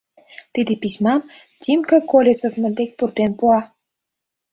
Тиде 0.53 0.73
письмам 0.81 1.21
Тимка 1.61 1.97
Колесовмыт 2.11 2.73
дек 2.79 2.91
пуртен 2.97 3.31
пуа. 3.39 3.59